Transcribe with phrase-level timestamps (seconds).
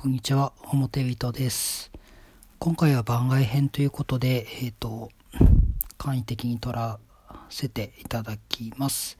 [0.00, 1.90] こんにちは、表人です。
[2.60, 5.10] 今回は番外編ということで、えっ、と、
[5.96, 7.00] 簡易的に撮ら
[7.50, 9.18] せていただきます。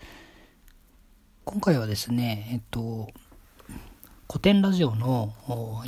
[1.44, 3.08] 今回はですね、えっ、と、
[4.28, 5.34] 古典ラジオの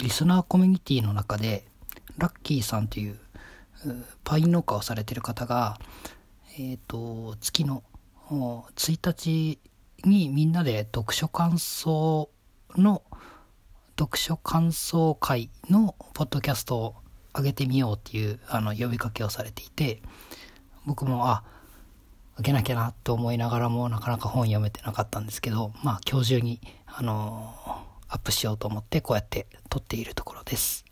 [0.01, 1.69] リスナーコミュニティの中で、
[2.19, 3.17] ラッキーさんという
[4.25, 5.79] パイン農家をされてる方が、
[6.59, 7.85] えっ、と、月の
[8.29, 9.61] 1日
[10.03, 12.29] にみんなで読書感想
[12.77, 13.05] の
[14.01, 16.95] 読書感想会のポッドキャストを
[17.37, 20.01] 上げてみようっていうあの呼びかけをされていて
[20.87, 21.43] 僕もあ
[22.39, 27.55] 上げなきゃなと思いながらもなかなか本読めてなかったんですけどまあ今日中にあの
[28.09, 30.87] アップしようと思ってこうやって撮っているところです。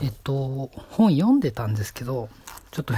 [0.00, 2.30] えっと本読んでたんですけど
[2.70, 2.94] ちょっと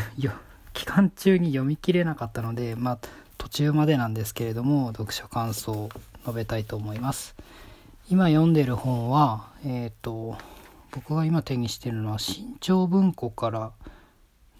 [0.72, 2.98] 期間中に読み切れなかったのでまあ
[3.38, 5.88] 途中までなんですけれども読書感想を
[6.20, 7.34] 述べたいと思います。
[8.10, 10.36] 今読んでる本はえっ、と
[10.90, 13.72] 僕が今手にしてるのは新潮文庫から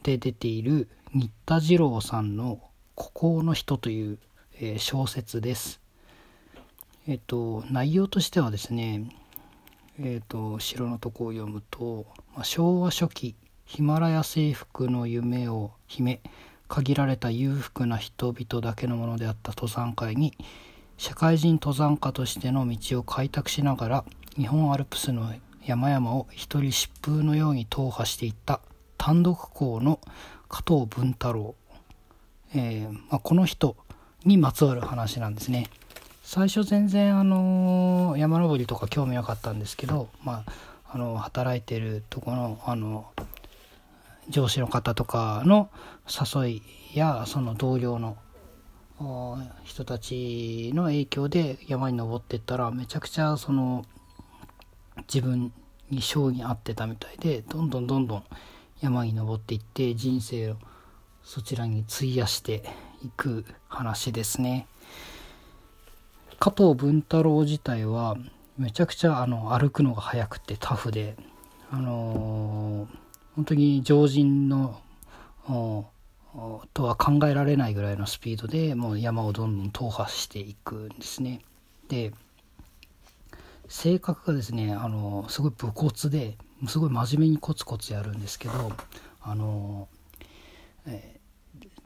[0.02, 2.60] で出ている新田次郎さんの
[2.94, 4.18] 「孤高の人」という、
[4.54, 5.80] えー小説です。
[7.08, 9.10] えっ、と内容としてはですね
[9.98, 16.20] えっ、と後ろのとこを読むと、まあ昭和初期ヒマラヤ征服の夢を秘め
[16.68, 20.32] 限られた裕福な人々だけのものであった登山会に
[21.02, 24.04] 社会人登山家としての道を開拓しながら
[24.36, 25.32] 日本アルプスの
[25.66, 28.60] 山々を一人疾風のように踏破していった
[28.98, 29.98] 単独校の
[30.48, 31.56] 加藤文太郎、
[32.54, 33.74] えーまあ、この人
[34.24, 35.68] にまつわる話なんですね。
[36.22, 40.52] 最初全然あのー山登りとか興味なかったんですけど、まあ、
[40.92, 43.06] あの働いてるとこのあの
[44.28, 45.68] 上司の方とかの
[46.06, 46.62] 誘い
[46.94, 48.16] やその同僚の
[49.64, 53.84] 人たちの影響で山に登ってったらめちゃくちゃその
[55.12, 55.52] 自分
[55.90, 58.24] に性に合ってたみたいでどんどんどんどん
[58.80, 60.56] 山に登っていって人生を
[61.22, 62.64] そちらに費やして
[63.04, 64.66] いく話ですね。
[66.40, 68.16] 加藤文太郎自体は
[68.58, 71.16] めちゃくちゃあの歩くのが速くてタフで
[71.70, 73.02] あのー
[73.34, 74.78] 本当に常人の
[76.72, 81.40] とは考えられないぐらいのスピードでもう山をどんどん踏破していくんですね。
[81.88, 82.12] で
[83.68, 88.72] 性格がですねあのすごい武骨ですごい真面目にコツコツやるんですけど
[89.22, 89.88] あの、
[90.86, 91.22] えー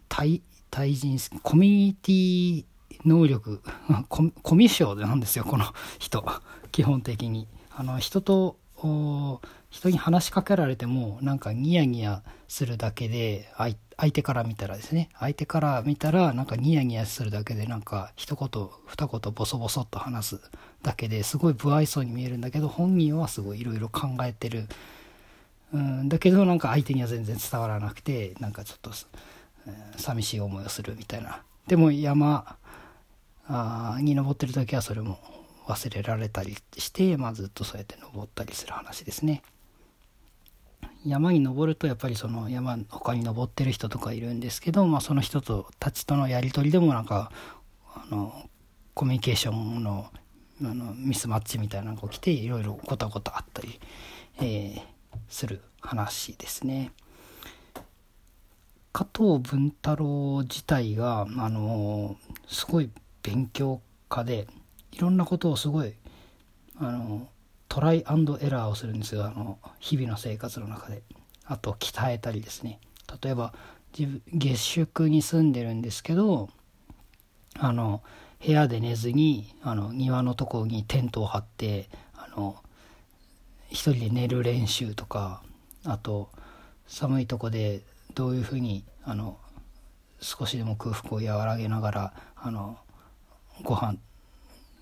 [0.09, 0.41] 対
[0.71, 2.65] 対人コミュニティ
[3.05, 3.61] 能力
[4.09, 4.23] コ
[4.55, 5.67] ミュ障なんですよこの
[5.99, 6.25] 人
[6.73, 7.47] 基本的に。
[7.79, 8.57] あの人と
[9.71, 13.77] 人に話しかけられてもなんかニヤニヤするだけで相
[14.13, 15.09] 手から見たらですね。
[15.19, 20.41] 相手から見たらなんかニヤニヤするだけでなんか一言二言ボソボソっと話す
[20.83, 24.69] だけですごい不愛想に見えるんだけど本人はすごいいろいろ考えてる。
[25.73, 28.97] うんだけどなんか相手には全然伝わらなくてなんかちょっと、うん
[29.97, 31.43] 寂しい思いをするみたいな。
[31.67, 32.57] でも山
[34.01, 35.19] に登ってる時はそれも
[35.67, 39.43] 忘れられたりして、まあ、ずっとそうやって登ったりする話ですね。
[41.05, 47.31] 山に登るとやっぱりその山他に登ってる人とかいるんですけど、まあ、その人とたちとのやり取りでもなんか
[47.95, 48.49] あの
[48.95, 50.11] コミュニケーションの
[50.63, 53.79] あのミスマッチみたいなのが起きていろいろごたごたあったり、
[54.41, 54.97] えー
[55.29, 56.93] する話ですね。
[58.93, 62.17] 加藤文太郎自体があの
[62.49, 62.91] すごい
[63.23, 64.47] 勉強家で
[64.97, 65.95] いろんなことをすごい
[66.79, 67.29] あの
[67.69, 69.27] トライアンドエラーをするんですよ。
[69.27, 71.03] あの日々の生活の中で。
[71.49, 72.81] あと鍛えたりですね。
[73.23, 73.55] 例えば
[73.97, 76.49] 自分月宿に住んでるんですけど
[77.59, 78.03] あの
[78.45, 82.57] 部屋で寝ずにあの庭のところにテントを張ってあの
[83.71, 85.43] 一人で寝る練習とか
[85.85, 86.31] あと
[86.89, 87.83] 寒いとこで
[88.15, 89.39] どういうふうにあの
[90.21, 92.79] 少しでも空腹を和らげながらあの
[93.63, 93.97] ご飯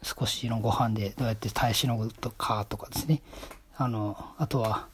[0.04, 3.23] 少しのご飯でどうやって耐えしのぐとかとかですね
[3.76, 4.87] あのあとは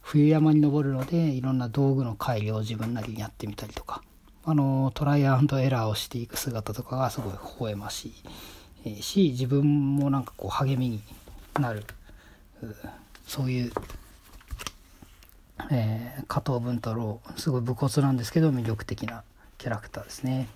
[0.00, 4.02] 冬山に登るのでいろんな道具の改良を自分なりにやってみたりとか
[4.44, 8.12] あのトライアンドエラーをしていく姿とかがすごい微笑まし
[8.84, 11.02] い、し自分もなんかこう励みに
[11.60, 11.84] なる
[13.26, 13.72] そういう、
[15.70, 19.22] えー加藤文太郎すごい武骨なんですけど魅力的な
[19.56, 20.48] キャラクターですね。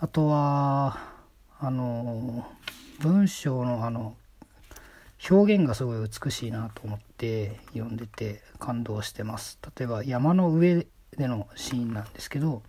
[0.00, 0.98] あとは
[1.60, 2.46] あの
[3.00, 4.14] 文章のあの
[5.30, 9.58] 表現がすごい美しいなと思って読んでて感動してます。
[9.78, 10.86] 例えば山の上
[11.16, 12.62] でのシーンなんですけど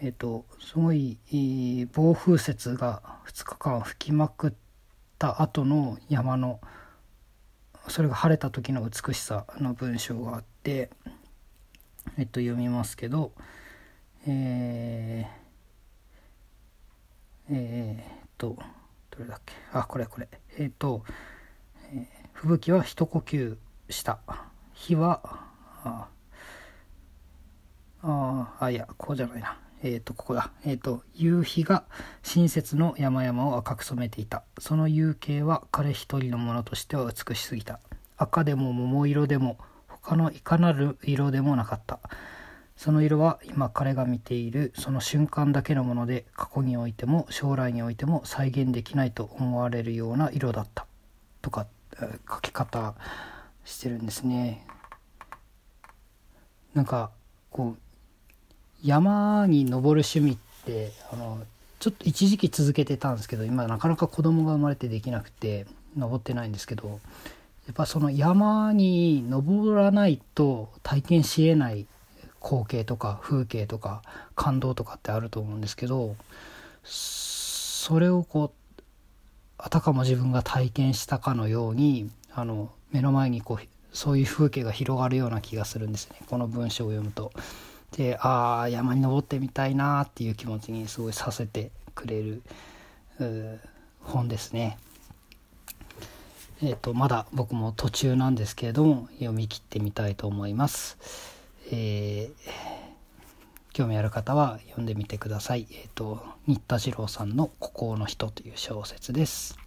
[0.00, 4.52] えっ、とすごいいい暴風雪が2日間吹きまくっ
[5.18, 6.60] た後の山の
[7.88, 10.90] それが晴れた時の美しさの文章があって
[12.16, 13.32] えっと読みますけど
[14.26, 18.56] えー、えー、っと
[19.16, 20.28] どれだっけあこれこれ。
[20.58, 21.04] えー、っと、
[21.92, 23.56] えー、吹雪は一呼吸
[23.88, 24.18] した。
[24.74, 25.20] 火は
[25.84, 26.08] あ
[28.02, 29.58] ああいやこうじゃないな。
[29.82, 30.50] えっ、ー、とここだ。
[30.64, 31.84] えっ、ー、と夕日が
[32.22, 34.44] 新雪の山々を赤く染めていた。
[34.58, 37.80] その夕景は彼一人のものとしては美しすぎた。
[38.16, 39.58] 赤でも桃色でも
[39.88, 42.00] 他のいかなる色でもなかった。
[42.76, 50.86] その色は今彼が見ているその瞬間だけのもので過去においても将来においても再現できないと思われるような色だった。
[51.42, 51.66] とか
[52.28, 52.94] 書き方
[53.64, 54.66] してるんですね。
[56.74, 57.10] なんか
[57.50, 57.78] こう
[58.82, 61.38] 山に登る趣味ってあの
[61.78, 65.66] ちょっと一時期続けてたんですけど今なかなか子供が生まれてできなくて
[65.96, 67.00] 登ってないんですけど
[67.66, 71.86] やっぱその山に登らないと体験しえない
[72.42, 74.02] 光景とか風景とか
[74.34, 76.16] 感動とかってあると思うんですけど
[76.84, 78.82] それをこう
[79.58, 87.32] あたかも自分が体験したかのようにあの目の前にこうそういう風景が広がるような気がするんですねこの文章を読むと。
[87.96, 92.42] でああ山に登ってみたいなっていう気持ちにすごいさせてくれる
[94.00, 94.78] 本ですね。
[96.62, 101.41] えーと、まだ僕も途中なんですけれども読み切ってみたいと思います。
[101.70, 105.66] えー、興味ある方は読んでみてください。
[105.70, 109.58] えっ、ー、と新田次郎さんの「孤高の人」という小説です。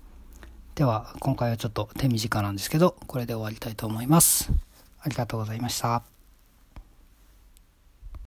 [0.76, 4.52] では今回はちょっと手短なんですけどこれで終わりたいと思います。
[5.00, 6.15] ありがとうございました。